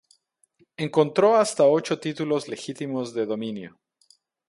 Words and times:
Encontró 0.77 1.35
hasta 1.35 1.63
ocho 1.67 1.99
títulos 1.99 2.47
legítimos 2.47 3.13
de 3.13 3.27
dominio. 3.27 3.77